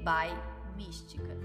by 0.00 0.34
Mística. 0.76 1.36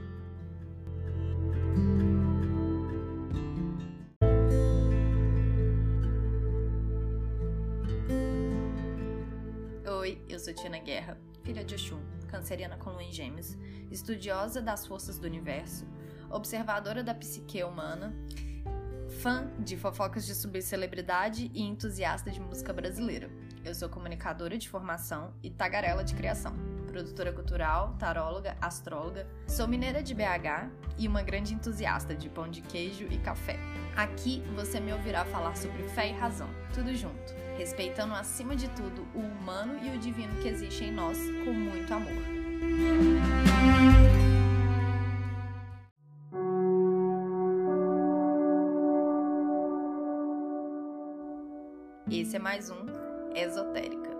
Oi, 9.99 10.21
eu 10.30 10.39
sou 10.39 10.54
Tina 10.54 10.80
Guerra, 10.80 11.18
filha 11.44 11.66
de 11.66 11.76
Oxum, 11.76 11.99
canceriana 12.27 12.77
com 12.77 12.91
lua 12.91 13.04
em 13.04 13.12
gêmeos, 13.12 13.57
estudiosa 13.91 14.62
das 14.62 14.88
forças 14.88 15.20
do 15.20 15.27
universo, 15.27 15.85
observadora 16.30 17.03
da 17.03 17.13
psique 17.13 17.62
humana, 17.62 18.16
fã 19.22 19.52
de 19.59 19.76
fofocas 19.76 20.26
de 20.26 20.34
subcelebridade 20.34 21.52
e 21.53 21.62
entusiasta 21.62 22.31
de 22.31 22.40
música 22.40 22.72
brasileira. 22.72 23.30
Eu 23.66 23.76
sou 23.76 23.90
comunicadora 23.90 24.58
de 24.58 24.70
formação 24.70 25.34
e 25.44 25.49
tagarela 25.49 26.03
de 26.03 26.16
criação, 26.16 26.74
produtora 26.95 27.34
cultural, 27.34 27.94
taróloga, 27.99 28.55
astróloga. 28.62 29.27
Sou 29.48 29.67
mineira 29.67 30.02
de 30.02 30.16
BH 30.16 30.72
e 30.98 31.09
uma 31.09 31.21
grande 31.21 31.54
entusiasta 31.54 32.16
de 32.16 32.30
pão 32.30 32.49
de 32.49 32.62
queijo 32.62 33.05
e 33.12 33.18
café. 33.18 33.59
Aqui 33.98 34.41
você 34.55 34.80
me 34.80 34.94
ouvirá 34.94 35.26
falar 35.26 35.58
sobre 35.58 35.84
fé 35.90 36.08
e 36.08 36.13
razão, 36.13 36.48
tudo 36.73 36.95
junto, 36.95 37.34
respeitando 37.58 38.13
acima 38.13 38.55
de 38.55 38.70
tudo 38.70 39.05
o 39.13 39.20
humano 39.20 39.77
e 39.84 39.94
o 39.94 39.99
divino 39.99 40.41
que 40.41 40.48
existe 40.48 40.85
em 40.85 40.91
nós 40.94 41.18
com 41.44 41.52
muito 41.52 41.94
amor. 41.94 42.13
Esse 52.09 52.38
é 52.38 52.40
mais 52.40 52.70
um 52.70 52.85
Esotérica. 53.35 54.15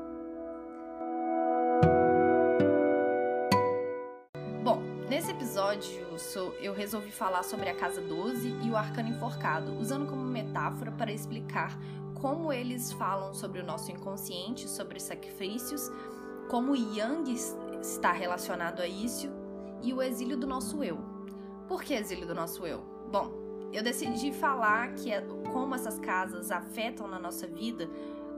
Episódio 5.76 6.56
eu 6.62 6.74
resolvi 6.74 7.12
falar 7.12 7.44
sobre 7.44 7.70
a 7.70 7.76
Casa 7.76 8.02
12 8.02 8.48
e 8.64 8.70
o 8.70 8.78
Arcano 8.78 9.10
Enforcado, 9.10 9.78
usando 9.78 10.08
como 10.08 10.24
metáfora 10.24 10.92
para 10.92 11.12
explicar 11.12 11.78
como 12.14 12.52
eles 12.52 12.94
falam 12.94 13.34
sobre 13.34 13.60
o 13.60 13.66
nosso 13.66 13.92
inconsciente, 13.92 14.70
sobre 14.70 15.00
sacrifícios, 15.00 15.92
como 16.50 16.76
Yang 16.76 17.34
está 17.82 18.12
relacionado 18.12 18.82
a 18.82 18.88
isso 18.88 19.30
e 19.84 19.94
o 19.94 20.02
exílio 20.02 20.38
do 20.38 20.48
nosso 20.48 20.84
eu. 20.84 20.98
Por 21.68 21.84
que 21.84 21.94
exílio 21.94 22.26
do 22.26 22.34
nosso 22.34 22.66
eu? 22.66 22.82
Bom, 23.12 23.32
eu 23.74 23.84
decidi 23.84 24.32
falar 24.32 24.94
que 24.94 25.12
é 25.12 25.22
como 25.52 25.76
essas 25.76 26.00
casas 26.00 26.52
afetam 26.52 27.08
na 27.08 27.20
nossa 27.20 27.48
vida 27.48 27.90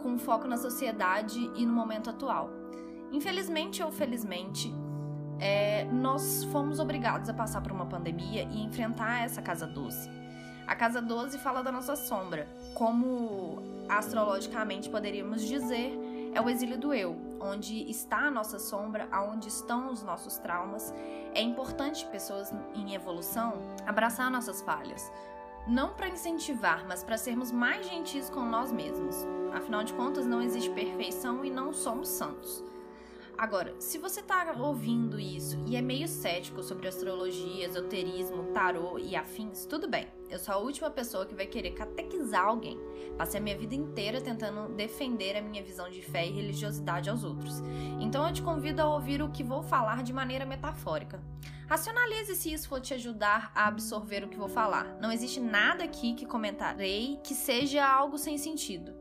com 0.01 0.17
foco 0.17 0.47
na 0.47 0.57
sociedade 0.57 1.39
e 1.55 1.65
no 1.65 1.73
momento 1.73 2.09
atual. 2.09 2.49
Infelizmente 3.11 3.83
ou 3.83 3.91
felizmente, 3.91 4.73
é, 5.39 5.85
nós 5.85 6.43
fomos 6.45 6.79
obrigados 6.79 7.29
a 7.29 7.33
passar 7.33 7.61
por 7.61 7.71
uma 7.71 7.85
pandemia 7.85 8.43
e 8.43 8.63
enfrentar 8.63 9.23
essa 9.23 9.41
casa 9.41 9.67
12. 9.67 10.09
A 10.65 10.75
casa 10.75 11.01
12 11.01 11.37
fala 11.37 11.63
da 11.63 11.71
nossa 11.71 11.95
sombra, 11.95 12.47
como 12.73 13.61
astrologicamente 13.87 14.89
poderíamos 14.89 15.41
dizer, 15.41 15.97
é 16.33 16.41
o 16.41 16.49
exílio 16.49 16.77
do 16.77 16.93
eu, 16.93 17.15
onde 17.39 17.89
está 17.89 18.27
a 18.27 18.31
nossa 18.31 18.59
sombra, 18.59 19.07
aonde 19.11 19.47
estão 19.47 19.91
os 19.91 20.03
nossos 20.03 20.37
traumas. 20.37 20.93
É 21.33 21.41
importante 21.41 22.05
pessoas 22.07 22.53
em 22.75 22.93
evolução 22.93 23.53
abraçar 23.85 24.29
nossas 24.29 24.61
falhas, 24.61 25.11
não 25.65 25.93
para 25.93 26.09
incentivar, 26.09 26.85
mas 26.87 27.03
para 27.03 27.17
sermos 27.17 27.51
mais 27.51 27.87
gentis 27.87 28.29
com 28.29 28.41
nós 28.41 28.71
mesmos. 28.71 29.15
Afinal 29.53 29.83
de 29.83 29.93
contas, 29.93 30.25
não 30.25 30.41
existe 30.41 30.69
perfeição 30.71 31.43
e 31.45 31.49
não 31.49 31.73
somos 31.73 32.09
santos. 32.09 32.63
Agora, 33.37 33.75
se 33.77 33.99
você 33.99 34.19
está 34.19 34.51
ouvindo 34.57 35.19
isso 35.19 35.63
e 35.67 35.75
é 35.75 35.81
meio 35.81 36.07
cético 36.07 36.63
sobre 36.63 36.87
astrologia, 36.87 37.67
esoterismo, 37.67 38.51
tarô 38.51 38.97
e 38.97 39.15
afins, 39.15 39.63
tudo 39.67 39.87
bem. 39.87 40.07
Eu 40.27 40.39
sou 40.39 40.55
a 40.55 40.57
última 40.57 40.89
pessoa 40.89 41.23
que 41.23 41.35
vai 41.35 41.45
querer 41.45 41.71
catequizar 41.71 42.45
alguém. 42.45 42.79
Passei 43.15 43.39
a 43.39 43.43
minha 43.43 43.55
vida 43.55 43.75
inteira 43.75 44.19
tentando 44.19 44.73
defender 44.73 45.37
a 45.37 45.41
minha 45.41 45.63
visão 45.63 45.87
de 45.87 46.01
fé 46.01 46.25
e 46.25 46.31
religiosidade 46.31 47.11
aos 47.11 47.23
outros. 47.23 47.61
Então 47.99 48.27
eu 48.27 48.33
te 48.33 48.41
convido 48.41 48.81
a 48.81 48.91
ouvir 48.91 49.21
o 49.21 49.29
que 49.29 49.43
vou 49.43 49.61
falar 49.61 50.01
de 50.01 50.11
maneira 50.11 50.43
metafórica. 50.43 51.21
Racionalize 51.69 52.35
se 52.35 52.51
isso 52.51 52.67
for 52.67 52.81
te 52.81 52.95
ajudar 52.95 53.51
a 53.53 53.67
absorver 53.67 54.23
o 54.23 54.29
que 54.29 54.37
vou 54.37 54.49
falar. 54.49 54.97
Não 54.99 55.11
existe 55.11 55.39
nada 55.39 55.83
aqui 55.83 56.15
que 56.15 56.25
comentarei 56.25 57.19
que 57.23 57.35
seja 57.35 57.85
algo 57.85 58.17
sem 58.17 58.35
sentido. 58.37 58.95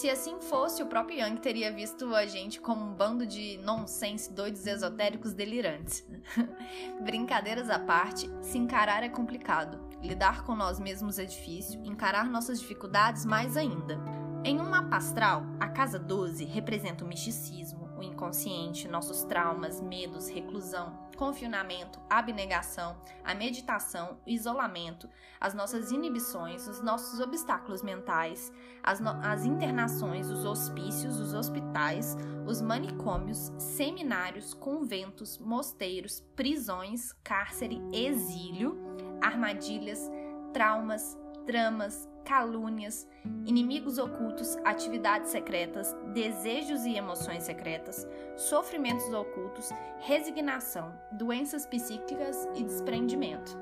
Se 0.00 0.08
assim 0.08 0.40
fosse, 0.40 0.82
o 0.82 0.86
próprio 0.86 1.18
Yang 1.18 1.40
teria 1.42 1.70
visto 1.70 2.14
a 2.14 2.24
gente 2.24 2.58
como 2.58 2.82
um 2.86 2.94
bando 2.94 3.26
de 3.26 3.58
nonsense, 3.58 4.32
doidos 4.32 4.66
esotéricos 4.66 5.34
delirantes. 5.34 6.08
Brincadeiras 7.04 7.68
à 7.68 7.78
parte, 7.78 8.26
se 8.40 8.56
encarar 8.56 9.02
é 9.02 9.10
complicado. 9.10 9.78
Lidar 10.02 10.42
com 10.44 10.54
nós 10.54 10.80
mesmos 10.80 11.18
é 11.18 11.26
difícil, 11.26 11.84
encarar 11.84 12.30
nossas 12.30 12.60
dificuldades 12.60 13.26
mais 13.26 13.58
ainda. 13.58 14.00
Em 14.42 14.58
um 14.58 14.70
mapa 14.70 14.96
astral, 14.96 15.42
a 15.60 15.68
casa 15.68 15.98
12 15.98 16.46
representa 16.46 17.04
o 17.04 17.06
misticismo, 17.06 17.90
o 17.98 18.02
inconsciente, 18.02 18.88
nossos 18.88 19.22
traumas, 19.24 19.82
medos, 19.82 20.30
reclusão, 20.30 20.98
confinamento, 21.20 22.00
abnegação, 22.08 22.96
a 23.22 23.34
meditação, 23.34 24.18
o 24.26 24.30
isolamento, 24.30 25.06
as 25.38 25.52
nossas 25.52 25.92
inibições, 25.92 26.66
os 26.66 26.80
nossos 26.80 27.20
obstáculos 27.20 27.82
mentais, 27.82 28.50
as, 28.82 29.00
no 29.00 29.10
as 29.22 29.44
internações, 29.44 30.30
os 30.30 30.46
hospícios, 30.46 31.20
os 31.20 31.34
hospitais, 31.34 32.16
os 32.46 32.62
manicômios, 32.62 33.52
seminários, 33.58 34.54
conventos, 34.54 35.36
mosteiros, 35.36 36.20
prisões, 36.34 37.12
cárcere, 37.22 37.78
exílio, 37.92 38.78
armadilhas, 39.20 40.10
traumas, 40.54 41.18
tramas, 41.44 42.08
calúnias, 42.24 43.06
inimigos 43.44 43.98
ocultos, 43.98 44.56
atividades 44.64 45.30
secretas, 45.30 45.94
desejos 46.12 46.84
e 46.84 46.94
emoções 46.94 47.42
secretas, 47.42 48.06
sofrimentos 48.36 49.12
ocultos, 49.12 49.70
resignação, 50.00 50.92
doenças 51.12 51.66
psíquicas 51.66 52.48
e 52.54 52.62
desprendimento. 52.62 53.58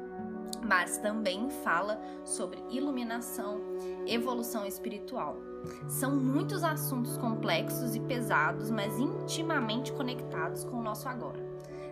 Mas 0.65 0.99
também 0.99 1.51
fala 1.51 2.01
sobre 2.25 2.63
iluminação, 2.71 3.61
evolução 4.07 4.67
espiritual. 4.67 5.37
São 5.89 6.15
muitos 6.15 6.65
assuntos 6.65 7.17
complexos 7.17 7.95
e 7.95 8.01
pesados, 8.01 8.71
mas 8.71 8.99
intimamente 8.99 9.93
conectados 9.93 10.65
com 10.65 10.79
o 10.79 10.83
nosso 10.83 11.09
agora. 11.09 11.48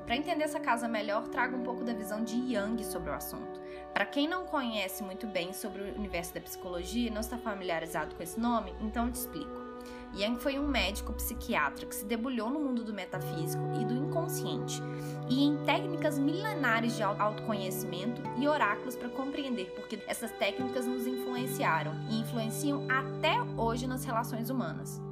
Para 0.07 0.17
entender 0.17 0.45
essa 0.45 0.61
casa 0.61 0.87
melhor, 0.87 1.27
trago 1.27 1.57
um 1.57 1.65
pouco 1.65 1.83
da 1.83 1.93
visão 1.93 2.23
de 2.23 2.37
Yang 2.37 2.85
sobre 2.85 3.11
o 3.11 3.13
assunto. 3.13 3.61
Para 3.93 4.07
quem 4.07 4.29
não 4.29 4.47
conhece 4.47 5.03
muito 5.03 5.27
bem 5.27 5.53
sobre 5.53 5.83
o 5.83 5.95
universo 5.97 6.33
da 6.33 6.41
psicologia 6.41 7.09
e 7.09 7.11
não 7.11 7.21
está 7.21 7.37
familiarizado 7.37 8.15
com 8.15 8.23
esse 8.23 8.39
nome, 8.39 8.73
então 8.81 9.07
eu 9.07 9.13
te 9.13 9.17
explico. 9.17 9.67
Yang 10.15 10.41
foi 10.41 10.59
um 10.61 10.69
médico 10.69 11.13
psiquiatra 11.13 11.87
que 11.87 11.95
se 11.95 12.05
debulhou 12.05 12.49
no 12.49 12.61
mundo 12.61 12.85
do 12.85 12.95
metafísico 12.95 13.63
e 13.81 13.85
do 13.85 13.95
inconsciente 13.95 14.81
e 15.29 15.45
em 15.45 15.57
técnicas 15.65 16.19
milenares 16.19 16.97
de 16.97 17.03
autoconhecimento 17.03 18.23
e 18.39 18.47
oráculos 18.47 18.97
para 18.97 19.09
compreender 19.09 19.73
porque 19.75 19.99
essas 20.07 20.31
técnicas 20.31 20.87
nos 20.87 21.07
influenciaram 21.07 21.93
e 22.09 22.21
influenciam 22.21 22.87
até 22.89 23.37
hoje 23.57 23.87
nas 23.87 24.05
relações 24.05 24.51
humanas. 24.51 25.06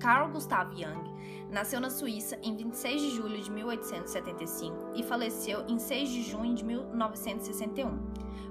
Carl 0.00 0.30
Gustav 0.30 0.72
Jung 0.72 1.10
nasceu 1.50 1.78
na 1.78 1.90
Suíça 1.90 2.38
em 2.42 2.56
26 2.56 3.02
de 3.02 3.10
julho 3.10 3.40
de 3.40 3.50
1875 3.50 4.92
e 4.94 5.02
faleceu 5.02 5.64
em 5.68 5.78
6 5.78 6.08
de 6.08 6.22
junho 6.22 6.54
de 6.54 6.64
1961. 6.64 7.98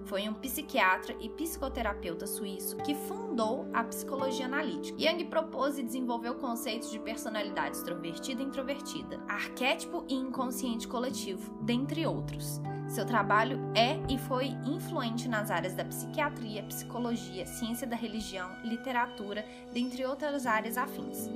Foi 0.06 0.28
um 0.28 0.34
psiquiatra 0.34 1.16
e 1.20 1.30
psicoterapeuta 1.30 2.26
suíço 2.26 2.78
que 2.78 2.96
fundou 2.96 3.68
a 3.74 3.84
psicologia 3.84 4.46
analítica. 4.46 4.98
Jung 5.00 5.26
propôs 5.26 5.78
e 5.78 5.84
desenvolveu 5.84 6.36
conceitos 6.36 6.92
de 6.92 7.00
personalidade 7.00 7.78
extrovertida 7.78 8.42
e 8.42 8.46
introvertida, 8.46 9.20
arquétipo 9.28 10.04
e 10.08 10.16
inconsciente 10.16 10.88
coletivo, 10.88 11.54
dentre 11.62 12.06
outros. 12.06 12.60
Seu 12.88 13.06
trabalho 13.06 13.60
é 13.76 14.00
e 14.12 14.18
foi 14.18 14.48
influente 14.66 15.28
nas 15.28 15.52
áreas 15.52 15.76
da 15.76 15.86
psiquiatria, 15.86 16.64
psicologia, 16.64 17.46
ciência 17.46 17.86
da 17.86 17.96
religião, 17.96 18.50
literatura, 18.64 19.46
dentre 19.72 20.04
outras 20.06 20.48
áreas 20.48 20.78
afins. 20.78 21.30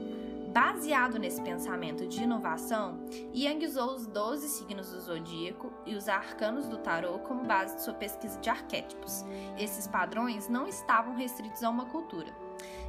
Baseado 0.54 1.18
nesse 1.18 1.42
pensamento 1.42 2.08
de 2.08 2.22
inovação, 2.22 3.00
Yang 3.34 3.66
usou 3.66 3.96
os 3.96 4.06
12 4.06 4.48
signos 4.48 4.92
do 4.92 5.02
zodíaco 5.02 5.74
e 5.84 5.96
os 5.96 6.08
arcanos 6.08 6.68
do 6.68 6.78
tarô 6.78 7.18
como 7.20 7.44
base 7.44 7.76
de 7.76 7.82
sua 7.82 7.94
pesquisa 7.96 8.40
de 8.40 8.52
arquétipos. 8.52 9.26
Esses 9.58 9.88
padrões 9.88 10.48
não 10.48 10.68
estavam 10.68 11.16
restritos 11.16 11.64
a 11.64 11.70
uma 11.72 11.86
cultura 11.86 12.32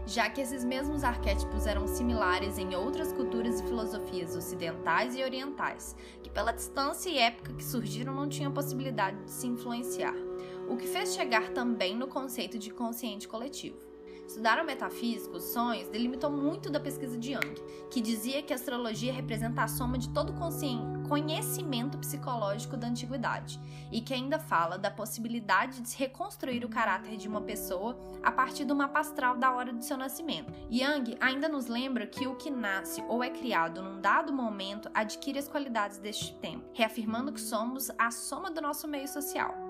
já 0.07 0.29
que 0.29 0.41
esses 0.41 0.65
mesmos 0.65 1.03
arquétipos 1.03 1.67
eram 1.67 1.87
similares 1.87 2.59
em 2.59 2.75
outras 2.75 3.13
culturas 3.13 3.61
e 3.61 3.65
filosofias 3.65 4.37
ocidentais 4.37 5.17
e 5.17 5.23
orientais, 5.23 5.97
que 6.23 6.31
pela 6.31 6.53
distância 6.53 7.09
e 7.09 7.19
época 7.19 7.55
que 7.55 7.65
surgiram 7.65 8.15
não 8.15 8.29
tinham 8.29 8.53
possibilidade 8.53 9.17
de 9.25 9.31
se 9.31 9.47
influenciar, 9.47 10.15
o 10.69 10.77
que 10.77 10.87
fez 10.87 11.15
chegar 11.15 11.51
também 11.51 11.97
no 11.97 12.07
conceito 12.07 12.59
de 12.59 12.71
consciente 12.71 13.27
coletivo. 13.27 13.94
Estudar 14.27 14.61
o 14.63 14.67
metafísico, 14.67 15.37
os 15.37 15.45
sonhos, 15.45 15.89
delimitou 15.89 16.31
muito 16.31 16.71
da 16.71 16.81
pesquisa 16.81 17.17
de 17.19 17.33
Jung, 17.33 17.55
que 17.91 18.01
dizia 18.01 18.43
que 18.43 18.53
a 18.53 18.57
astrologia 18.57 19.13
representa 19.13 19.63
a 19.63 19.69
soma 19.69 19.99
de 19.99 20.09
todo 20.09 20.35
conhecimento 21.09 21.99
psicológico 21.99 22.77
da 22.77 22.89
antiguidade 22.89 23.61
e 23.93 24.01
que 24.01 24.15
ainda 24.15 24.39
fala 24.39 24.77
da 24.77 24.91
possibilidade 24.91 25.81
de 25.81 25.89
se 25.89 25.99
reconstruir 25.99 26.65
o 26.65 26.69
caráter 26.69 27.17
de 27.17 27.29
uma 27.29 27.41
pessoa 27.41 27.97
a 28.23 28.33
partir 28.33 28.65
do 28.65 28.75
mapa 28.75 29.01
astral 29.01 29.37
da 29.37 29.53
hora 29.53 29.73
de 29.73 29.85
seu 29.85 29.97
nascimento. 29.97 30.53
Jung 30.71 31.17
ainda 31.21 31.49
nos 31.49 31.67
lembra 31.67 32.07
que 32.07 32.27
o 32.27 32.35
que 32.35 32.51
nasce 32.51 33.03
ou 33.09 33.23
é 33.23 33.31
criado 33.31 33.83
num 33.83 34.01
dado 34.01 34.33
momento 34.33 34.91
adquire 34.95 35.39
as 35.39 35.49
qualidades 35.49 35.99
deste 35.99 36.35
tempo, 36.37 36.65
reafirmando 36.73 37.33
que 37.33 37.41
somos 37.41 37.91
a 37.99 38.11
soma 38.11 38.51
do 38.51 38.61
nosso 38.61 38.89
meio 38.89 39.07
social. 39.07 39.64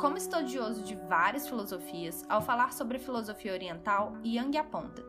Como 0.00 0.16
estudioso 0.16 0.82
de 0.82 0.94
várias 0.94 1.46
filosofias, 1.46 2.24
ao 2.26 2.40
falar 2.40 2.72
sobre 2.72 2.98
filosofia 2.98 3.52
oriental, 3.52 4.16
Yang 4.24 4.56
aponta: 4.56 5.04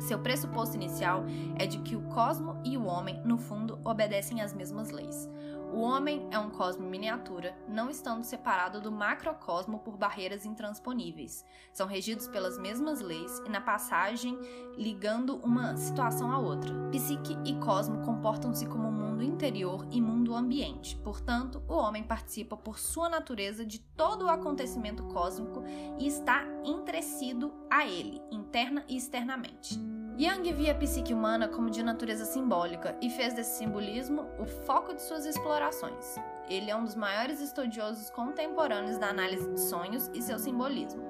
seu 0.00 0.18
pressuposto 0.18 0.74
inicial 0.74 1.26
é 1.58 1.66
de 1.66 1.76
que 1.80 1.94
o 1.94 2.00
cosmo 2.04 2.58
e 2.64 2.78
o 2.78 2.86
homem, 2.86 3.20
no 3.26 3.36
fundo, 3.36 3.78
obedecem 3.84 4.40
às 4.40 4.54
mesmas 4.54 4.90
leis. 4.90 5.28
O 5.72 5.80
homem 5.80 6.26
é 6.30 6.38
um 6.38 6.50
cosmo 6.50 6.88
miniatura, 6.88 7.56
não 7.68 7.90
estando 7.90 8.24
separado 8.24 8.80
do 8.80 8.90
macrocosmo 8.90 9.80
por 9.80 9.96
barreiras 9.96 10.46
intransponíveis. 10.46 11.44
São 11.72 11.86
regidos 11.86 12.28
pelas 12.28 12.58
mesmas 12.58 13.00
leis 13.00 13.42
e 13.44 13.48
na 13.48 13.60
passagem 13.60 14.38
ligando 14.76 15.36
uma 15.36 15.76
situação 15.76 16.30
à 16.30 16.38
outra. 16.38 16.72
Psique 16.90 17.36
e 17.44 17.54
cosmo 17.56 18.04
comportam-se 18.04 18.66
como 18.66 18.90
mundo 18.90 19.22
interior 19.22 19.86
e 19.90 20.00
mundo 20.00 20.34
ambiente. 20.34 20.96
Portanto, 20.96 21.62
o 21.68 21.74
homem 21.74 22.04
participa 22.04 22.56
por 22.56 22.78
sua 22.78 23.08
natureza 23.08 23.64
de 23.64 23.78
todo 23.78 24.26
o 24.26 24.30
acontecimento 24.30 25.04
cósmico 25.04 25.62
e 25.98 26.06
está 26.06 26.44
entrecido 26.64 27.52
a 27.70 27.86
ele, 27.86 28.22
interna 28.30 28.84
e 28.88 28.96
externamente. 28.96 29.95
Yang 30.18 30.54
via 30.54 30.72
a 30.72 30.74
psique 30.74 31.12
humana 31.12 31.46
como 31.46 31.68
de 31.68 31.82
natureza 31.82 32.24
simbólica 32.24 32.96
e 33.02 33.10
fez 33.10 33.34
desse 33.34 33.58
simbolismo 33.58 34.26
o 34.38 34.46
foco 34.46 34.94
de 34.94 35.02
suas 35.02 35.26
explorações. 35.26 36.16
Ele 36.48 36.70
é 36.70 36.74
um 36.76 36.84
dos 36.84 36.94
maiores 36.94 37.38
estudiosos 37.38 38.08
contemporâneos 38.08 38.96
da 38.96 39.08
análise 39.08 39.46
de 39.52 39.60
sonhos 39.60 40.10
e 40.14 40.22
seu 40.22 40.38
simbolismo. 40.38 41.02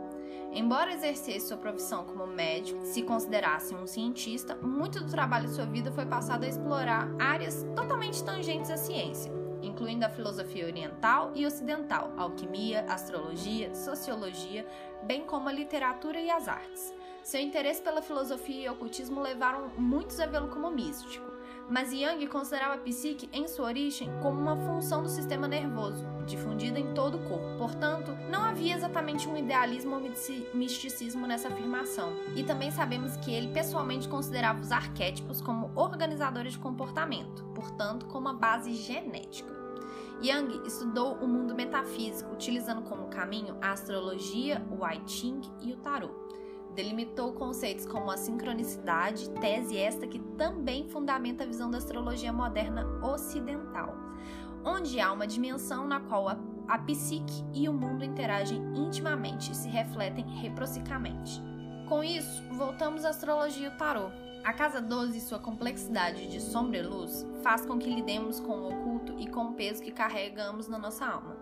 Embora 0.52 0.92
exercesse 0.92 1.46
sua 1.46 1.56
profissão 1.56 2.04
como 2.04 2.26
médico, 2.26 2.84
se 2.84 3.00
considerasse 3.02 3.76
um 3.76 3.86
cientista, 3.86 4.56
muito 4.56 5.04
do 5.04 5.10
trabalho 5.10 5.46
de 5.46 5.54
sua 5.54 5.66
vida 5.66 5.92
foi 5.92 6.06
passado 6.06 6.42
a 6.42 6.48
explorar 6.48 7.08
áreas 7.16 7.64
totalmente 7.76 8.24
tangentes 8.24 8.72
à 8.72 8.76
ciência, 8.76 9.32
incluindo 9.62 10.04
a 10.04 10.10
filosofia 10.10 10.66
oriental 10.66 11.30
e 11.32 11.46
ocidental, 11.46 12.12
alquimia, 12.16 12.84
astrologia, 12.88 13.72
sociologia, 13.72 14.66
bem 15.04 15.24
como 15.24 15.48
a 15.48 15.52
literatura 15.52 16.18
e 16.18 16.28
as 16.28 16.48
artes. 16.48 16.92
Seu 17.26 17.40
interesse 17.40 17.82
pela 17.82 18.00
filosofia 18.00 18.66
e 18.66 18.68
ocultismo 18.68 19.20
levaram 19.20 19.68
muitos 19.76 20.20
a 20.20 20.26
vê-lo 20.26 20.46
como 20.46 20.70
místico, 20.70 21.26
mas 21.68 21.90
Jung 21.90 22.24
considerava 22.28 22.74
a 22.74 22.78
psique, 22.78 23.28
em 23.32 23.48
sua 23.48 23.66
origem, 23.66 24.08
como 24.22 24.40
uma 24.40 24.56
função 24.56 25.02
do 25.02 25.08
sistema 25.08 25.48
nervoso, 25.48 26.06
difundida 26.24 26.78
em 26.78 26.94
todo 26.94 27.16
o 27.16 27.28
corpo. 27.28 27.58
Portanto, 27.58 28.16
não 28.30 28.44
havia 28.44 28.76
exatamente 28.76 29.28
um 29.28 29.36
idealismo 29.36 29.96
ou 29.96 30.02
misticismo 30.54 31.26
nessa 31.26 31.48
afirmação. 31.48 32.12
E 32.36 32.44
também 32.44 32.70
sabemos 32.70 33.16
que 33.16 33.34
ele 33.34 33.52
pessoalmente 33.52 34.06
considerava 34.06 34.60
os 34.60 34.70
arquétipos 34.70 35.40
como 35.40 35.72
organizadores 35.74 36.52
de 36.52 36.60
comportamento, 36.60 37.42
portanto, 37.56 38.06
como 38.06 38.28
uma 38.28 38.34
base 38.34 38.72
genética. 38.72 39.52
Jung 40.22 40.64
estudou 40.64 41.14
o 41.16 41.26
mundo 41.26 41.56
metafísico, 41.56 42.32
utilizando 42.32 42.82
como 42.82 43.08
caminho 43.08 43.56
a 43.60 43.72
astrologia, 43.72 44.64
o 44.70 44.86
I 44.86 45.02
Ching 45.08 45.40
e 45.60 45.72
o 45.72 45.76
tarot 45.78 46.14
delimitou 46.76 47.32
conceitos 47.32 47.86
como 47.86 48.10
a 48.10 48.18
sincronicidade, 48.18 49.30
tese 49.40 49.78
esta 49.78 50.06
que 50.06 50.18
também 50.36 50.86
fundamenta 50.88 51.42
a 51.42 51.46
visão 51.46 51.70
da 51.70 51.78
astrologia 51.78 52.32
moderna 52.32 52.86
ocidental, 53.02 53.96
onde 54.62 55.00
há 55.00 55.10
uma 55.10 55.26
dimensão 55.26 55.88
na 55.88 56.00
qual 56.00 56.28
a, 56.28 56.38
a 56.68 56.78
psique 56.78 57.42
e 57.54 57.66
o 57.68 57.72
mundo 57.72 58.04
interagem 58.04 58.58
intimamente 58.76 59.50
e 59.50 59.54
se 59.54 59.68
refletem 59.68 60.24
reciprocamente. 60.38 61.42
Com 61.88 62.04
isso, 62.04 62.42
voltamos 62.52 63.04
à 63.04 63.08
astrologia 63.08 63.68
e 63.68 63.68
o 63.68 63.76
tarô. 63.76 64.10
A 64.44 64.52
casa 64.52 64.80
12 64.80 65.18
e 65.18 65.20
sua 65.20 65.38
complexidade 65.38 66.28
de 66.28 66.40
sombra 66.40 66.78
e 66.78 66.82
luz 66.82 67.26
faz 67.42 67.64
com 67.64 67.78
que 67.78 67.92
lidemos 67.92 68.38
com 68.38 68.52
o 68.52 68.68
oculto 68.72 69.14
e 69.18 69.26
com 69.26 69.46
o 69.46 69.54
peso 69.54 69.82
que 69.82 69.90
carregamos 69.90 70.68
na 70.68 70.78
nossa 70.78 71.06
alma. 71.06 71.35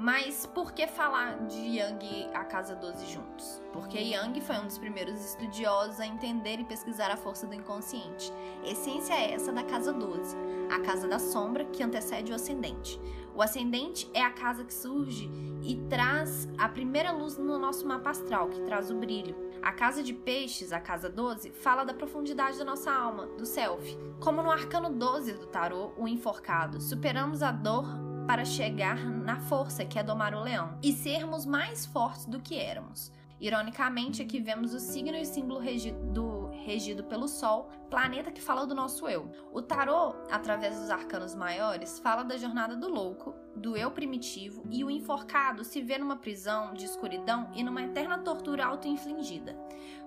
Mas 0.00 0.46
por 0.46 0.72
que 0.72 0.86
falar 0.86 1.46
de 1.46 1.76
Yang 1.76 2.06
e 2.06 2.30
a 2.32 2.42
Casa 2.42 2.74
12 2.74 3.04
juntos? 3.04 3.62
Porque 3.70 3.98
Yang 3.98 4.40
foi 4.40 4.56
um 4.56 4.64
dos 4.64 4.78
primeiros 4.78 5.22
estudiosos 5.22 6.00
a 6.00 6.06
entender 6.06 6.58
e 6.58 6.64
pesquisar 6.64 7.10
a 7.10 7.18
força 7.18 7.46
do 7.46 7.54
inconsciente. 7.54 8.32
Essência 8.64 9.12
é 9.12 9.32
essa 9.34 9.52
da 9.52 9.62
Casa 9.62 9.92
12, 9.92 10.34
a 10.70 10.80
casa 10.80 11.06
da 11.06 11.18
sombra 11.18 11.66
que 11.66 11.82
antecede 11.82 12.32
o 12.32 12.34
ascendente. 12.34 12.98
O 13.34 13.42
ascendente 13.42 14.10
é 14.14 14.22
a 14.22 14.30
casa 14.30 14.64
que 14.64 14.72
surge 14.72 15.30
e 15.62 15.76
traz 15.90 16.48
a 16.56 16.66
primeira 16.66 17.12
luz 17.12 17.36
no 17.36 17.58
nosso 17.58 17.86
mapa 17.86 18.08
astral, 18.08 18.48
que 18.48 18.62
traz 18.62 18.90
o 18.90 18.94
brilho. 18.94 19.36
A 19.60 19.70
casa 19.70 20.02
de 20.02 20.14
peixes, 20.14 20.72
a 20.72 20.80
casa 20.80 21.10
12, 21.10 21.50
fala 21.50 21.84
da 21.84 21.92
profundidade 21.92 22.56
da 22.56 22.64
nossa 22.64 22.90
alma, 22.90 23.26
do 23.36 23.44
self. 23.44 23.98
Como 24.18 24.42
no 24.42 24.50
arcano 24.50 24.88
12 24.88 25.34
do 25.34 25.46
tarô, 25.46 25.92
o 25.98 26.08
enforcado, 26.08 26.80
superamos 26.80 27.42
a 27.42 27.52
dor 27.52 28.09
para 28.30 28.44
chegar 28.44 29.04
na 29.04 29.40
força 29.40 29.84
que 29.84 29.98
é 29.98 30.04
domar 30.04 30.34
o 30.34 30.40
leão 30.40 30.78
e 30.80 30.92
sermos 30.92 31.44
mais 31.44 31.84
fortes 31.84 32.26
do 32.26 32.38
que 32.38 32.60
éramos. 32.60 33.10
Ironicamente, 33.40 34.22
aqui 34.22 34.38
vemos 34.38 34.72
o 34.72 34.78
signo 34.78 35.16
e 35.16 35.26
símbolo 35.26 35.58
regido, 35.58 37.02
pelo 37.08 37.26
Sol, 37.26 37.68
planeta 37.90 38.30
que 38.30 38.40
fala 38.40 38.64
do 38.64 38.72
nosso 38.72 39.08
eu. 39.08 39.32
O 39.52 39.60
tarô, 39.60 40.14
através 40.30 40.78
dos 40.78 40.90
arcanos 40.90 41.34
maiores, 41.34 41.98
fala 41.98 42.22
da 42.22 42.36
jornada 42.36 42.76
do 42.76 42.88
louco, 42.88 43.34
do 43.56 43.76
eu 43.76 43.90
primitivo 43.90 44.62
e 44.70 44.84
o 44.84 44.90
enforcado 44.92 45.64
se 45.64 45.82
vê 45.82 45.98
numa 45.98 46.14
prisão 46.14 46.72
de 46.72 46.84
escuridão 46.84 47.50
e 47.52 47.64
numa 47.64 47.82
eterna 47.82 48.18
tortura 48.18 48.64
auto-infligida. 48.64 49.58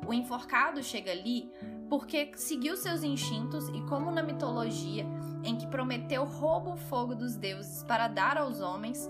O 0.08 0.14
enforcado 0.14 0.81
chega 0.81 1.12
ali 1.12 1.52
porque 1.94 2.31
seguiu 2.36 2.75
seus 2.75 3.04
instintos 3.04 3.69
e, 3.69 3.80
como 3.81 4.10
na 4.10 4.24
mitologia, 4.24 5.06
em 5.44 5.56
que 5.56 5.68
Prometeu 5.68 6.25
rouba 6.25 6.72
o 6.72 6.75
fogo 6.75 7.13
dos 7.13 7.36
deuses 7.36 7.84
para 7.84 8.07
dar 8.07 8.36
aos 8.36 8.62
homens, 8.62 9.07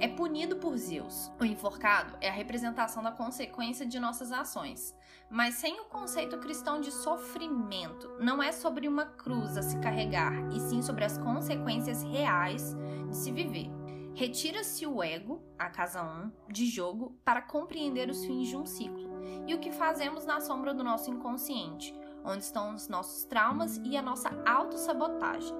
é 0.00 0.08
punido 0.08 0.56
por 0.56 0.76
Zeus. 0.76 1.30
O 1.40 1.44
enforcado 1.44 2.16
é 2.20 2.28
a 2.28 2.32
representação 2.32 3.00
da 3.00 3.12
consequência 3.12 3.86
de 3.86 4.00
nossas 4.00 4.32
ações, 4.32 4.92
mas 5.30 5.54
sem 5.54 5.80
o 5.80 5.84
conceito 5.84 6.36
cristão 6.38 6.80
de 6.80 6.90
sofrimento. 6.90 8.16
Não 8.18 8.42
é 8.42 8.50
sobre 8.50 8.88
uma 8.88 9.06
cruz 9.06 9.56
a 9.56 9.62
se 9.62 9.78
carregar, 9.78 10.32
e 10.52 10.58
sim 10.58 10.82
sobre 10.82 11.04
as 11.04 11.16
consequências 11.18 12.02
reais 12.02 12.74
de 13.08 13.16
se 13.16 13.30
viver. 13.30 13.70
Retira-se 14.16 14.84
o 14.84 15.00
ego, 15.00 15.44
a 15.56 15.70
casa 15.70 16.02
1, 16.02 16.52
de 16.52 16.66
jogo 16.66 17.16
para 17.24 17.40
compreender 17.40 18.10
os 18.10 18.24
fins 18.24 18.48
de 18.48 18.56
um 18.56 18.66
ciclo 18.66 19.14
e 19.46 19.54
o 19.54 19.60
que 19.60 19.70
fazemos 19.70 20.26
na 20.26 20.40
sombra 20.40 20.74
do 20.74 20.82
nosso 20.82 21.08
inconsciente, 21.08 21.94
onde 22.26 22.42
estão 22.42 22.74
os 22.74 22.88
nossos 22.88 23.24
traumas 23.24 23.80
e 23.84 23.96
a 23.96 24.02
nossa 24.02 24.30
autossabotagem, 24.44 25.54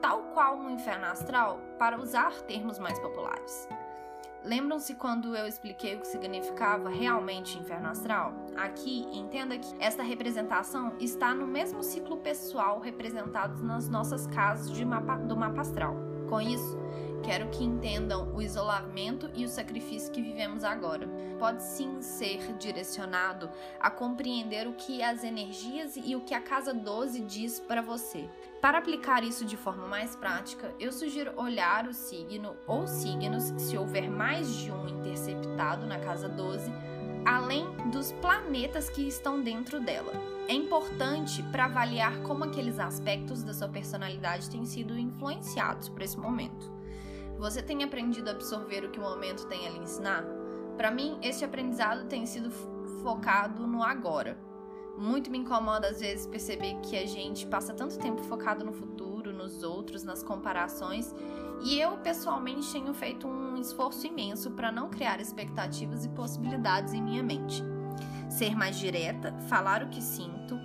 tal 0.00 0.22
qual 0.32 0.56
no 0.56 0.70
inferno 0.70 1.04
astral, 1.06 1.60
para 1.78 2.00
usar 2.00 2.32
termos 2.42 2.78
mais 2.78 2.98
populares. 2.98 3.68
Lembram-se 4.42 4.94
quando 4.94 5.36
eu 5.36 5.46
expliquei 5.46 5.96
o 5.96 6.00
que 6.00 6.06
significava 6.06 6.88
realmente 6.88 7.58
inferno 7.58 7.88
astral? 7.88 8.32
Aqui, 8.56 9.06
entenda 9.12 9.58
que 9.58 9.68
esta 9.78 10.02
representação 10.02 10.94
está 10.98 11.34
no 11.34 11.46
mesmo 11.46 11.82
ciclo 11.82 12.16
pessoal 12.16 12.80
representado 12.80 13.62
nas 13.62 13.86
nossas 13.86 14.26
casas 14.26 14.80
mapa, 14.80 15.16
do 15.18 15.36
mapa 15.36 15.60
astral. 15.60 16.09
Com 16.30 16.40
isso, 16.40 16.78
Quero 17.22 17.48
que 17.48 17.62
entendam 17.62 18.34
o 18.34 18.40
isolamento 18.40 19.30
e 19.34 19.44
o 19.44 19.48
sacrifício 19.48 20.10
que 20.10 20.22
vivemos 20.22 20.64
agora. 20.64 21.06
Pode 21.38 21.62
sim 21.62 22.00
ser 22.00 22.54
direcionado 22.54 23.50
a 23.78 23.90
compreender 23.90 24.66
o 24.66 24.72
que 24.72 25.02
as 25.02 25.22
energias 25.22 25.96
e 25.96 26.16
o 26.16 26.22
que 26.22 26.34
a 26.34 26.40
casa 26.40 26.72
12 26.72 27.20
diz 27.20 27.60
para 27.60 27.82
você. 27.82 28.28
Para 28.60 28.78
aplicar 28.78 29.22
isso 29.22 29.44
de 29.44 29.56
forma 29.56 29.86
mais 29.86 30.16
prática, 30.16 30.74
eu 30.78 30.92
sugiro 30.92 31.32
olhar 31.36 31.86
o 31.86 31.94
signo 31.94 32.56
ou 32.66 32.86
signos 32.86 33.52
se 33.58 33.76
houver 33.76 34.10
mais 34.10 34.54
de 34.54 34.70
um 34.70 34.88
interceptado 34.88 35.86
na 35.86 35.98
casa 35.98 36.28
12, 36.28 36.70
além 37.24 37.66
dos 37.90 38.12
planetas 38.12 38.88
que 38.88 39.06
estão 39.06 39.40
dentro 39.42 39.80
dela. 39.80 40.12
É 40.48 40.52
importante 40.52 41.42
para 41.44 41.66
avaliar 41.66 42.22
como 42.22 42.44
aqueles 42.44 42.78
aspectos 42.78 43.42
da 43.42 43.54
sua 43.54 43.68
personalidade 43.68 44.50
têm 44.50 44.64
sido 44.66 44.98
influenciados 44.98 45.88
por 45.88 46.02
esse 46.02 46.18
momento. 46.18 46.70
Você 47.38 47.62
tem 47.62 47.82
aprendido 47.82 48.28
a 48.28 48.32
absorver 48.32 48.84
o 48.84 48.90
que 48.90 48.98
o 48.98 49.02
momento 49.02 49.46
tem 49.46 49.66
a 49.66 49.70
lhe 49.70 49.78
ensinar? 49.78 50.24
Para 50.76 50.90
mim, 50.90 51.18
este 51.22 51.44
aprendizado 51.44 52.06
tem 52.06 52.26
sido 52.26 52.50
focado 53.02 53.66
no 53.66 53.82
agora. 53.82 54.38
Muito 54.96 55.30
me 55.30 55.38
incomoda 55.38 55.88
às 55.88 56.00
vezes 56.00 56.26
perceber 56.26 56.74
que 56.82 56.96
a 56.96 57.06
gente 57.06 57.46
passa 57.46 57.72
tanto 57.72 57.98
tempo 57.98 58.22
focado 58.24 58.64
no 58.64 58.72
futuro, 58.72 59.09
nos 59.40 59.62
outros, 59.62 60.04
nas 60.04 60.22
comparações, 60.22 61.14
e 61.62 61.78
eu 61.78 61.96
pessoalmente 61.98 62.70
tenho 62.72 62.92
feito 62.94 63.26
um 63.26 63.56
esforço 63.56 64.06
imenso 64.06 64.50
para 64.50 64.70
não 64.70 64.88
criar 64.88 65.20
expectativas 65.20 66.04
e 66.04 66.08
possibilidades 66.10 66.92
em 66.92 67.02
minha 67.02 67.22
mente. 67.22 67.62
ser 68.28 68.54
mais 68.54 68.78
direta, 68.78 69.34
falar 69.48 69.82
o 69.82 69.88
que 69.88 70.00
sinto, 70.00 70.56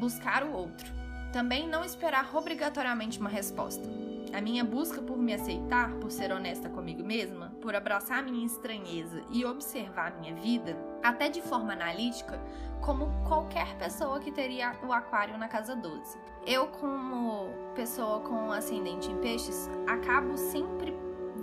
buscar 0.00 0.42
o 0.42 0.52
outro. 0.52 0.92
Também 1.32 1.68
não 1.68 1.84
esperar 1.84 2.34
obrigatoriamente 2.34 3.20
uma 3.20 3.30
resposta. 3.30 4.03
A 4.34 4.40
minha 4.40 4.64
busca 4.64 5.00
por 5.00 5.16
me 5.16 5.32
aceitar, 5.32 5.94
por 6.00 6.10
ser 6.10 6.32
honesta 6.32 6.68
comigo 6.68 7.04
mesma, 7.04 7.54
por 7.60 7.72
abraçar 7.72 8.20
minha 8.24 8.44
estranheza 8.44 9.22
e 9.30 9.44
observar 9.44 10.18
minha 10.18 10.34
vida, 10.34 10.76
até 11.04 11.28
de 11.28 11.40
forma 11.40 11.72
analítica, 11.72 12.42
como 12.80 13.06
qualquer 13.28 13.76
pessoa 13.76 14.18
que 14.18 14.32
teria 14.32 14.74
o 14.84 14.92
aquário 14.92 15.38
na 15.38 15.46
casa 15.46 15.76
12. 15.76 16.18
Eu, 16.44 16.66
como 16.66 17.48
pessoa 17.76 18.20
com 18.22 18.50
ascendente 18.50 19.08
em 19.08 19.18
peixes, 19.18 19.70
acabo 19.86 20.36
sempre 20.36 20.92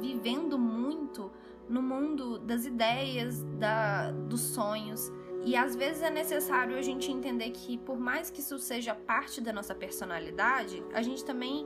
vivendo 0.02 0.60
muito 0.60 1.32
no 1.70 1.82
mundo 1.82 2.40
das 2.40 2.66
ideias, 2.66 3.42
da, 3.58 4.12
dos 4.12 4.42
sonhos. 4.42 5.10
E 5.46 5.56
às 5.56 5.78
vezes 5.78 6.04
é 6.04 6.10
necessário 6.10 6.78
a 6.78 6.82
gente 6.82 7.10
entender 7.10 7.52
que, 7.52 7.78
por 7.78 7.98
mais 7.98 8.30
que 8.30 8.42
isso 8.42 8.60
seja 8.60 8.94
parte 8.94 9.40
da 9.40 9.54
nossa 9.54 9.74
personalidade, 9.74 10.84
a 10.94 11.02
gente 11.02 11.24
também 11.24 11.66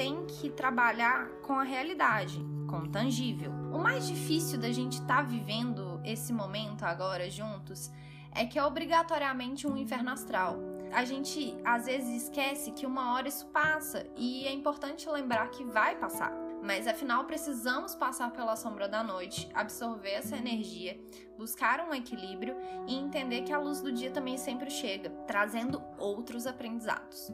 tem 0.00 0.24
que 0.24 0.48
trabalhar 0.48 1.28
com 1.42 1.52
a 1.52 1.62
realidade, 1.62 2.42
com 2.66 2.78
o 2.78 2.88
tangível. 2.88 3.52
O 3.70 3.78
mais 3.78 4.06
difícil 4.06 4.58
da 4.58 4.72
gente 4.72 4.94
estar 4.94 5.16
tá 5.16 5.22
vivendo 5.22 6.00
esse 6.02 6.32
momento 6.32 6.84
agora 6.84 7.28
juntos 7.28 7.92
é 8.34 8.46
que 8.46 8.58
é 8.58 8.64
obrigatoriamente 8.64 9.66
um 9.66 9.76
inferno 9.76 10.08
astral. 10.08 10.56
A 10.90 11.04
gente 11.04 11.54
às 11.62 11.84
vezes 11.84 12.22
esquece 12.22 12.72
que 12.72 12.86
uma 12.86 13.12
hora 13.12 13.28
isso 13.28 13.46
passa 13.48 14.06
e 14.16 14.46
é 14.46 14.52
importante 14.54 15.06
lembrar 15.06 15.50
que 15.50 15.64
vai 15.64 15.94
passar. 15.96 16.32
Mas 16.62 16.86
afinal 16.86 17.24
precisamos 17.24 17.94
passar 17.94 18.30
pela 18.30 18.56
sombra 18.56 18.88
da 18.88 19.02
noite, 19.02 19.50
absorver 19.52 20.12
essa 20.12 20.34
energia, 20.34 20.98
buscar 21.36 21.78
um 21.80 21.92
equilíbrio 21.92 22.56
e 22.86 22.94
entender 22.94 23.42
que 23.42 23.52
a 23.52 23.58
luz 23.58 23.82
do 23.82 23.92
dia 23.92 24.10
também 24.10 24.38
sempre 24.38 24.70
chega, 24.70 25.10
trazendo 25.26 25.82
outros 25.98 26.46
aprendizados. 26.46 27.30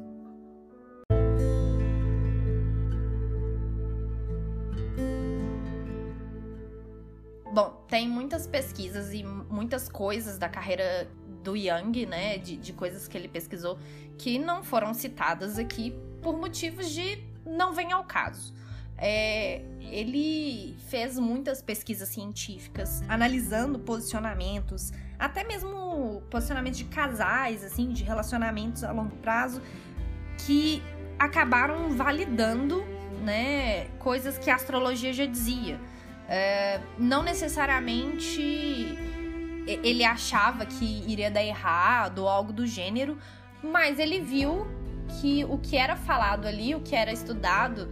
Bom, 7.56 7.82
tem 7.88 8.06
muitas 8.06 8.46
pesquisas 8.46 9.14
e 9.14 9.24
muitas 9.24 9.88
coisas 9.88 10.36
da 10.36 10.46
carreira 10.46 11.10
do 11.42 11.56
Young, 11.56 12.04
né, 12.04 12.36
de, 12.36 12.54
de 12.54 12.74
coisas 12.74 13.08
que 13.08 13.16
ele 13.16 13.28
pesquisou, 13.28 13.78
que 14.18 14.38
não 14.38 14.62
foram 14.62 14.92
citadas 14.92 15.58
aqui 15.58 15.94
por 16.20 16.36
motivos 16.36 16.90
de 16.90 17.24
não 17.46 17.72
vem 17.72 17.92
ao 17.92 18.04
caso. 18.04 18.52
É, 18.98 19.62
ele 19.80 20.76
fez 20.88 21.18
muitas 21.18 21.62
pesquisas 21.62 22.10
científicas, 22.10 23.02
analisando 23.08 23.78
posicionamentos, 23.78 24.92
até 25.18 25.42
mesmo 25.42 26.22
posicionamentos 26.28 26.78
de 26.78 26.84
casais, 26.84 27.64
assim, 27.64 27.88
de 27.88 28.04
relacionamentos 28.04 28.84
a 28.84 28.92
longo 28.92 29.16
prazo, 29.16 29.62
que 30.44 30.82
acabaram 31.18 31.88
validando, 31.88 32.84
né, 33.24 33.86
coisas 33.98 34.36
que 34.36 34.50
a 34.50 34.56
astrologia 34.56 35.14
já 35.14 35.24
dizia. 35.24 35.80
É, 36.28 36.80
não 36.98 37.22
necessariamente 37.22 38.98
ele 39.66 40.04
achava 40.04 40.64
que 40.64 41.04
iria 41.06 41.30
dar 41.30 41.42
errado 41.42 42.20
ou 42.20 42.28
algo 42.28 42.52
do 42.52 42.66
gênero, 42.66 43.18
mas 43.62 43.98
ele 43.98 44.20
viu 44.20 44.66
que 45.20 45.44
o 45.44 45.58
que 45.58 45.76
era 45.76 45.96
falado 45.96 46.46
ali, 46.46 46.74
o 46.74 46.80
que 46.80 46.94
era 46.94 47.12
estudado, 47.12 47.88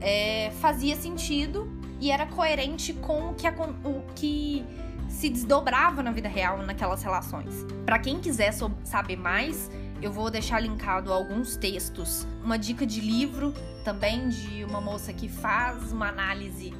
é, 0.00 0.50
fazia 0.60 0.96
sentido 0.96 1.70
e 2.00 2.10
era 2.10 2.26
coerente 2.26 2.92
com 2.92 3.30
o 3.30 3.34
que, 3.34 3.46
o 3.48 4.02
que 4.14 4.64
se 5.08 5.28
desdobrava 5.28 6.02
na 6.02 6.10
vida 6.10 6.28
real 6.28 6.58
naquelas 6.58 7.02
relações. 7.02 7.64
Para 7.86 7.98
quem 7.98 8.18
quiser 8.18 8.52
saber 8.82 9.16
mais, 9.16 9.70
eu 10.00 10.10
vou 10.10 10.28
deixar 10.30 10.58
linkado 10.58 11.12
alguns 11.12 11.56
textos, 11.56 12.26
uma 12.42 12.58
dica 12.58 12.84
de 12.84 13.00
livro 13.00 13.54
também 13.84 14.28
de 14.28 14.64
uma 14.64 14.80
moça 14.80 15.12
que 15.12 15.28
faz 15.28 15.92
uma 15.92 16.08
análise 16.08 16.74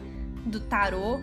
do 0.44 0.60
tarô, 0.60 1.20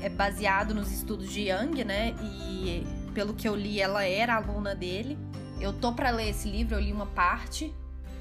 é 0.00 0.08
baseado 0.08 0.74
nos 0.74 0.90
estudos 0.90 1.30
de 1.30 1.48
Jung, 1.48 1.84
né? 1.84 2.14
E 2.22 2.84
pelo 3.14 3.34
que 3.34 3.48
eu 3.48 3.54
li, 3.54 3.80
ela 3.80 4.04
era 4.04 4.36
aluna 4.36 4.74
dele. 4.74 5.18
Eu 5.60 5.72
tô 5.72 5.92
para 5.92 6.10
ler 6.10 6.30
esse 6.30 6.48
livro, 6.48 6.74
eu 6.74 6.80
li 6.80 6.92
uma 6.92 7.06
parte, 7.06 7.72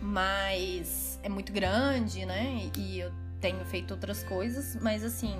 mas 0.01 1.19
é 1.23 1.29
muito 1.29 1.51
grande, 1.51 2.25
né? 2.25 2.69
E 2.77 2.99
eu 2.99 3.11
tenho 3.39 3.63
feito 3.65 3.91
outras 3.91 4.23
coisas, 4.23 4.77
mas 4.81 5.03
assim, 5.03 5.35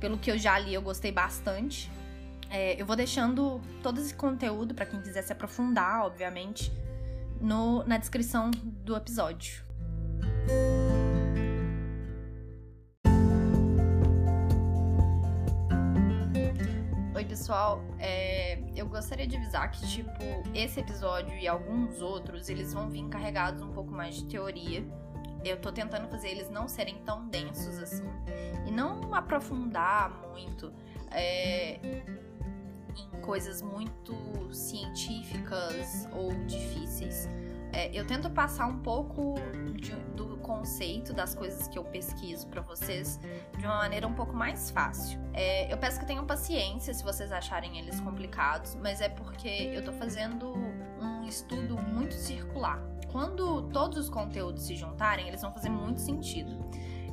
pelo 0.00 0.18
que 0.18 0.30
eu 0.30 0.36
já 0.36 0.58
li, 0.58 0.74
eu 0.74 0.82
gostei 0.82 1.12
bastante. 1.12 1.90
É, 2.50 2.80
eu 2.80 2.84
vou 2.84 2.96
deixando 2.96 3.60
todo 3.82 4.00
esse 4.00 4.14
conteúdo 4.14 4.74
para 4.74 4.86
quem 4.86 5.00
quiser 5.00 5.22
se 5.22 5.32
aprofundar, 5.32 6.04
obviamente, 6.04 6.72
no, 7.40 7.84
na 7.84 7.98
descrição 7.98 8.50
do 8.50 8.96
episódio. 8.96 9.62
Oi, 10.48 10.83
pessoal. 17.44 17.84
É, 17.98 18.58
eu 18.74 18.86
gostaria 18.86 19.26
de 19.26 19.36
avisar 19.36 19.70
que, 19.70 19.86
tipo, 19.86 20.10
esse 20.54 20.80
episódio 20.80 21.36
e 21.36 21.46
alguns 21.46 22.00
outros, 22.00 22.48
eles 22.48 22.72
vão 22.72 22.88
vir 22.88 23.06
carregados 23.10 23.60
um 23.60 23.70
pouco 23.70 23.92
mais 23.92 24.14
de 24.14 24.24
teoria. 24.24 24.82
Eu 25.44 25.60
tô 25.60 25.70
tentando 25.70 26.08
fazer 26.08 26.30
eles 26.30 26.48
não 26.48 26.66
serem 26.66 26.96
tão 27.04 27.28
densos 27.28 27.78
assim. 27.78 28.08
E 28.66 28.70
não 28.70 29.14
aprofundar 29.14 30.10
muito 30.30 30.72
é, 31.10 31.78
em 32.96 33.20
coisas 33.20 33.60
muito 33.60 34.14
científicas 34.50 36.08
ou 36.12 36.32
difíceis. 36.46 37.28
É, 37.74 37.90
eu 37.92 38.06
tento 38.06 38.30
passar 38.30 38.66
um 38.66 38.78
pouco 38.78 39.34
de, 39.74 39.96
do 40.14 40.36
conceito 40.36 41.12
das 41.12 41.34
coisas 41.34 41.66
que 41.66 41.76
eu 41.76 41.82
pesquiso 41.82 42.46
para 42.46 42.60
vocês 42.60 43.18
de 43.58 43.66
uma 43.66 43.78
maneira 43.78 44.06
um 44.06 44.14
pouco 44.14 44.32
mais 44.32 44.70
fácil. 44.70 45.18
É, 45.32 45.72
eu 45.72 45.76
peço 45.76 45.98
que 45.98 46.06
tenham 46.06 46.24
paciência 46.24 46.94
se 46.94 47.02
vocês 47.02 47.32
acharem 47.32 47.78
eles 47.78 47.98
complicados, 47.98 48.76
mas 48.76 49.00
é 49.00 49.08
porque 49.08 49.48
eu 49.48 49.84
tô 49.84 49.92
fazendo 49.92 50.54
um 51.00 51.24
estudo 51.24 51.76
muito 51.76 52.14
circular. 52.14 52.80
Quando 53.10 53.62
todos 53.70 53.98
os 53.98 54.08
conteúdos 54.08 54.64
se 54.64 54.76
juntarem, 54.76 55.26
eles 55.26 55.42
vão 55.42 55.52
fazer 55.52 55.68
muito 55.68 56.00
sentido. 56.00 56.64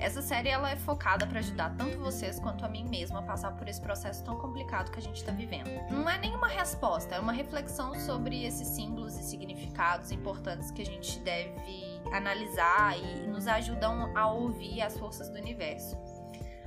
Essa 0.02 0.20
série 0.20 0.50
ela 0.50 0.72
é 0.72 0.76
focada 0.76 1.28
para 1.28 1.38
ajudar 1.38 1.76
tanto 1.78 2.00
vocês 2.00 2.40
quanto 2.40 2.66
a 2.66 2.68
mim 2.68 2.84
mesma 2.90 3.20
a 3.20 3.22
passar 3.22 3.52
por 3.52 3.68
esse 3.68 3.80
processo 3.80 4.24
tão 4.24 4.36
complicado 4.36 4.90
que 4.90 4.98
a 4.98 5.02
gente 5.02 5.18
está 5.18 5.32
vivendo. 5.32 5.70
Não 5.92 6.10
é 6.10 6.18
nenhuma 6.18 6.48
resposta, 6.48 7.14
é 7.14 7.20
uma 7.20 7.32
reflexão 7.32 7.94
sobre 7.94 8.44
esses 8.44 8.68
símbolos 8.70 9.16
e 9.20 9.22
significados 9.22 10.12
importantes 10.12 10.72
que 10.72 10.82
a 10.82 10.86
gente 10.86 11.20
deve 11.20 12.02
analisar 12.12 12.98
e 12.98 13.28
nos 13.28 13.48
ajudam 13.48 14.12
a 14.18 14.32
ouvir 14.32 14.82
as 14.82 14.98
forças 14.98 15.30
do 15.30 15.38
universo. 15.38 15.96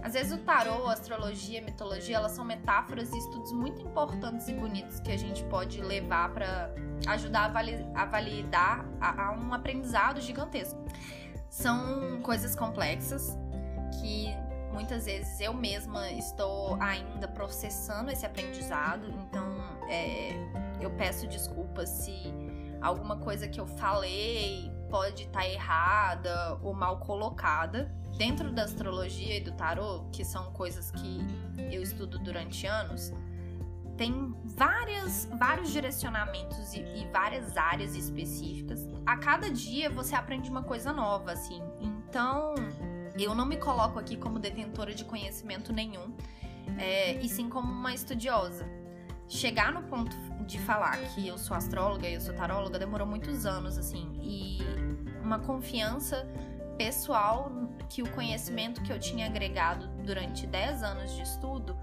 Às 0.01 0.13
vezes 0.13 0.33
o 0.33 0.39
tarô, 0.39 0.87
a 0.87 0.93
astrologia, 0.93 1.61
a 1.61 1.65
mitologia, 1.65 2.17
elas 2.17 2.33
são 2.33 2.45
metáforas 2.45 3.13
e 3.13 3.19
estudos 3.19 3.51
muito 3.51 3.83
importantes 3.83 4.47
e 4.47 4.53
bonitos 4.53 5.01
que 5.01 5.11
a 5.11 5.19
gente 5.19 5.43
pode 5.45 5.81
levar 5.81 6.33
para 6.33 6.73
ajudar 7.09 7.47
a, 7.47 8.05
validar 8.05 8.85
a, 9.01 9.29
a 9.29 9.33
um 9.33 9.53
aprendizado 9.53 10.21
gigantesco. 10.21 10.79
São 11.55 12.21
coisas 12.21 12.57
complexas 12.57 13.39
que 14.01 14.27
muitas 14.73 15.07
vezes 15.07 15.39
eu 15.41 15.55
mesma 15.55 16.11
estou 16.11 16.75
ainda 16.83 17.29
processando 17.29 18.11
esse 18.11 18.27
aprendizado, 18.27 19.07
então 19.09 19.55
é, 19.89 20.33
eu 20.81 20.91
peço 20.91 21.29
desculpas 21.29 21.89
se 21.89 22.35
alguma 22.83 23.19
coisa 23.19 23.47
que 23.47 23.61
eu 23.61 23.69
falei 23.69 24.69
pode 24.91 25.23
estar 25.23 25.43
tá 25.43 25.49
errada 25.49 26.59
ou 26.61 26.75
mal 26.75 26.99
colocada. 26.99 27.89
Dentro 28.19 28.51
da 28.53 28.65
astrologia 28.65 29.37
e 29.37 29.41
do 29.41 29.53
tarô, 29.53 30.07
que 30.11 30.25
são 30.25 30.53
coisas 30.53 30.91
que 30.91 31.21
eu 31.71 31.81
estudo 31.81 32.19
durante 32.19 32.67
anos, 32.67 33.13
tem 33.97 34.35
várias, 34.45 35.29
vários 35.39 35.71
direcionamentos 35.71 36.75
e, 36.75 36.81
e, 36.81 37.09
várias 37.13 37.57
áreas 37.57 37.95
específicas. 37.95 38.87
A 39.07 39.17
cada 39.17 39.51
dia 39.51 39.89
você 39.89 40.15
aprende 40.15 40.51
uma 40.51 40.63
coisa 40.63 40.93
nova, 40.93 41.33
assim. 41.33 41.63
Então, 41.81 42.55
eu 43.17 43.35
não 43.35 43.47
me 43.47 43.57
coloco 43.57 43.99
aqui 43.99 44.17
como 44.17 44.39
detentora 44.39 44.95
de 44.95 45.05
conhecimento 45.05 45.73
nenhum, 45.73 46.15
é, 46.79 47.15
e 47.15 47.29
sim 47.29 47.49
como 47.49 47.71
uma 47.71 47.95
estudiosa. 47.95 48.69
Chegar 49.29 49.73
no 49.73 49.83
ponto 49.85 50.17
de 50.45 50.59
falar 50.59 50.99
que 51.15 51.27
eu 51.27 51.39
sou 51.39 51.57
astróloga 51.57 52.07
e 52.07 52.15
eu 52.15 52.21
sou 52.21 52.35
taróloga 52.35 52.79
demorou 52.79 53.07
muitos 53.07 53.47
anos, 53.47 53.79
assim, 53.79 54.13
e 54.21 54.59
uma 55.23 55.39
confiança 55.39 56.29
pessoal 56.77 57.51
que 57.89 58.03
o 58.03 58.11
conhecimento 58.11 58.83
que 58.83 58.93
eu 58.93 58.99
tinha 58.99 59.27
agregado 59.27 59.87
durante 60.05 60.47
10 60.47 60.83
anos 60.83 61.15
de 61.15 61.23
estudo 61.23 61.77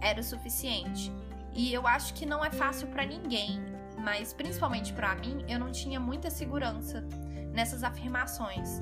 era 0.00 0.20
o 0.20 0.22
suficiente. 0.22 1.10
E 1.54 1.72
eu 1.72 1.86
acho 1.86 2.14
que 2.14 2.26
não 2.26 2.44
é 2.44 2.50
fácil 2.50 2.88
para 2.88 3.06
ninguém, 3.06 3.60
mas 3.98 4.32
principalmente 4.32 4.92
para 4.92 5.14
mim, 5.14 5.44
eu 5.48 5.58
não 5.58 5.70
tinha 5.70 6.00
muita 6.00 6.30
segurança 6.30 7.06
nessas 7.52 7.84
afirmações. 7.84 8.80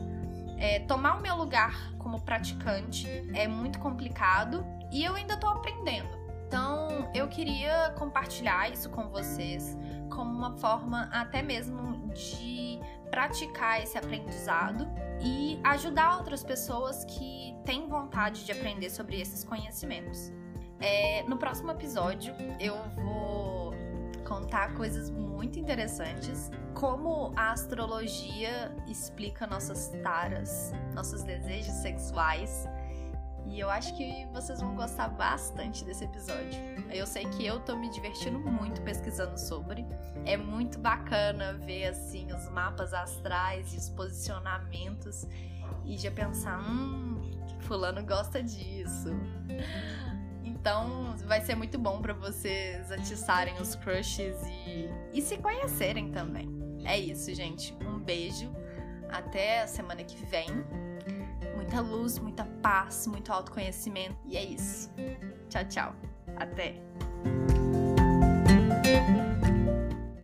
É, 0.59 0.81
tomar 0.81 1.19
o 1.19 1.21
meu 1.21 1.37
lugar 1.37 1.93
como 1.99 2.21
praticante 2.21 3.07
é 3.35 3.47
muito 3.47 3.79
complicado 3.79 4.65
e 4.91 5.05
eu 5.05 5.15
ainda 5.15 5.37
tô 5.37 5.49
aprendendo. 5.49 6.23
Então, 6.47 7.11
eu 7.15 7.29
queria 7.29 7.95
compartilhar 7.99 8.71
isso 8.71 8.91
com 8.91 9.09
vocês 9.09 9.77
como 10.11 10.31
uma 10.31 10.57
forma 10.59 11.09
até 11.13 11.43
mesmo 11.43 12.09
de 12.13 12.79
praticar 13.11 13.83
esse 13.83 13.97
aprendizado 13.97 14.87
e 15.21 15.59
ajudar 15.65 16.19
outras 16.19 16.43
pessoas 16.43 17.05
que 17.05 17.57
têm 17.65 17.89
vontade 17.89 18.45
de 18.45 18.53
aprender 18.53 18.91
sobre 18.91 19.21
esses 19.21 19.45
conhecimentos. 19.45 20.33
É, 20.83 21.23
no 21.29 21.37
próximo 21.37 21.71
episódio, 21.71 22.35
eu 22.59 22.77
vou 22.97 23.73
contar 24.27 24.75
coisas 24.75 25.09
muito 25.11 25.57
interessantes, 25.57 26.51
como 26.75 27.33
a 27.37 27.53
astrologia 27.53 28.75
explica 28.89 29.47
nossas 29.47 29.91
taras, 30.03 30.73
nossos 30.93 31.23
desejos 31.23 31.75
sexuais. 31.75 32.67
E 33.47 33.61
eu 33.61 33.71
acho 33.71 33.97
que 33.97 34.27
vocês 34.33 34.61
vão 34.61 34.75
gostar 34.75 35.09
bastante 35.11 35.85
desse 35.85 36.05
episódio. 36.05 36.61
Eu 36.91 37.07
sei 37.07 37.27
que 37.27 37.47
eu 37.47 37.61
tô 37.61 37.77
me 37.77 37.89
divertindo 37.89 38.41
muito 38.41 38.83
pesquisando 38.83 39.39
sobre. 39.39 39.87
É 40.25 40.37
muito 40.37 40.81
bacana 40.81 41.53
ver 41.53 41.87
assim 41.87 42.33
os 42.33 42.49
mapas 42.51 42.93
astrais 42.93 43.73
e 43.73 43.77
os 43.77 43.89
posicionamentos 43.91 45.27
e 45.85 45.97
já 45.97 46.11
pensar, 46.11 46.59
hum, 46.61 47.21
fulano 47.61 48.05
gosta 48.05 48.43
disso. 48.43 49.11
Então 50.63 51.17
vai 51.27 51.41
ser 51.41 51.57
muito 51.57 51.77
bom 51.77 52.01
para 52.01 52.15
vocês 52.15 52.93
atiçarem 52.93 53.61
os 53.61 53.75
crushes 53.75 54.37
e, 54.47 54.89
e 55.13 55.21
se 55.21 55.37
conhecerem 55.39 56.13
também. 56.13 56.49
É 56.85 56.97
isso, 56.97 57.35
gente. 57.35 57.77
Um 57.85 57.99
beijo. 57.99 58.49
Até 59.09 59.63
a 59.63 59.67
semana 59.67 60.05
que 60.05 60.25
vem. 60.25 60.47
Muita 61.57 61.81
luz, 61.81 62.17
muita 62.21 62.45
paz, 62.63 63.09
muito 63.09 63.33
autoconhecimento. 63.33 64.17
E 64.25 64.37
é 64.37 64.45
isso. 64.45 64.89
Tchau, 65.49 65.65
tchau. 65.65 65.97
Até. 66.37 66.77